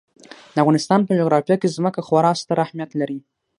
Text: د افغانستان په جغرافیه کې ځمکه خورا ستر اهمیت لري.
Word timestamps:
د 0.53 0.55
افغانستان 0.63 0.99
په 1.03 1.11
جغرافیه 1.19 1.55
کې 1.61 1.73
ځمکه 1.77 1.99
خورا 2.07 2.31
ستر 2.41 2.57
اهمیت 2.65 2.91
لري. 3.01 3.19